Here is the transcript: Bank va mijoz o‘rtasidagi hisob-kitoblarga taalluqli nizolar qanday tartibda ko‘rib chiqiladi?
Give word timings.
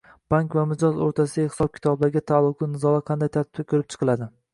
Bank 0.33 0.53
va 0.59 0.61
mijoz 0.69 0.95
o‘rtasidagi 1.07 1.45
hisob-kitoblarga 1.51 2.23
taalluqli 2.31 2.71
nizolar 2.71 3.05
qanday 3.11 3.31
tartibda 3.37 3.67
ko‘rib 3.75 3.93
chiqiladi? 3.95 4.31